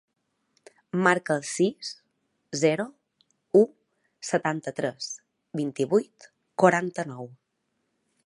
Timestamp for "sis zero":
1.49-2.85